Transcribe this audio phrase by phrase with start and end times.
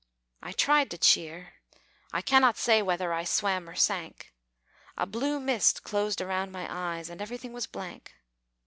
[0.41, 1.53] I tried to cheer,
[2.11, 4.33] I cannot say Whether I swam or sank;
[4.97, 8.11] A blue mist closed around my eyes, And everything was blank.